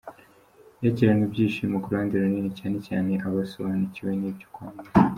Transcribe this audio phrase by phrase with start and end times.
[0.83, 4.99] Yakiranywe ibyishimo ku ruhande runini, cyane cyane abasobanukiwe n’ibyo kwamamaza.